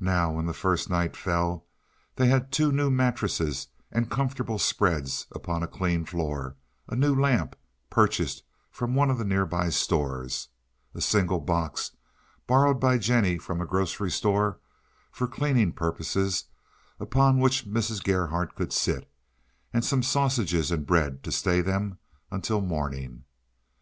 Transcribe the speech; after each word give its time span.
Now, 0.00 0.32
when 0.32 0.46
the 0.46 0.54
first 0.54 0.88
night 0.88 1.14
fell, 1.14 1.66
they 2.16 2.28
had 2.28 2.50
two 2.50 2.72
new 2.72 2.90
mattresses 2.90 3.68
and 3.92 4.10
comfortables 4.10 4.62
spread 4.64 5.10
upon 5.32 5.62
a 5.62 5.66
clean 5.68 6.06
floor; 6.06 6.56
a 6.88 6.96
new 6.96 7.14
lamp, 7.14 7.54
purchased 7.90 8.42
from 8.70 8.94
one 8.94 9.10
of 9.10 9.18
the 9.18 9.26
nearby 9.26 9.68
stores, 9.68 10.48
a 10.94 11.02
single 11.02 11.38
box, 11.38 11.90
borrowed 12.46 12.80
by 12.80 12.96
Jennie 12.96 13.36
from 13.36 13.60
a 13.60 13.66
grocery 13.66 14.10
store, 14.10 14.58
for 15.12 15.26
cleaning 15.28 15.72
purposes, 15.74 16.44
upon 16.98 17.38
which 17.38 17.66
Mrs. 17.68 18.02
Gerhardt 18.02 18.54
could 18.54 18.72
sit, 18.72 19.06
and 19.74 19.84
some 19.84 20.02
sausages 20.02 20.70
and 20.70 20.86
bread 20.86 21.22
to 21.24 21.30
stay 21.30 21.60
them 21.60 21.98
until 22.30 22.62
morning. 22.62 23.24